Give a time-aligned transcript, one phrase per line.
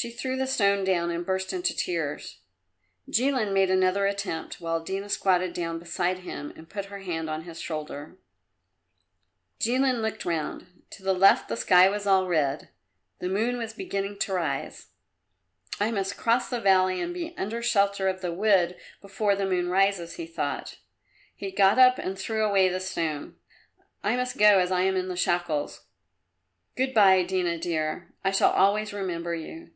[0.00, 2.38] She threw the stone down and burst into tears.
[3.10, 7.42] Jilin made another attempt, while Dina squatted down beside him and put her hand on
[7.42, 8.16] his shoulder.
[9.58, 12.68] Jilin looked round; to the left the sky was all red;
[13.18, 14.90] the moon was beginning to rise.
[15.80, 19.68] "I must cross the valley and be under shelter of the wood before the moon
[19.68, 20.78] rises," he thought.
[21.34, 23.34] He got up and threw away the stone.
[24.04, 25.86] "I must go as I am in the shackles.
[26.76, 29.72] Good bye, Dina, dear; I shall always remember you."